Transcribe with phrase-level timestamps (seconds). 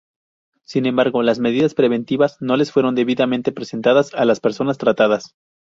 [0.63, 5.35] Sin embargo, las medidas preventivas no les fueron debidamente presentadas a las personas tratadas.